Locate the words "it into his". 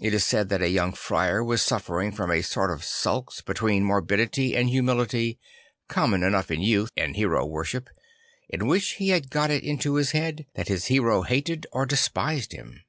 9.50-10.12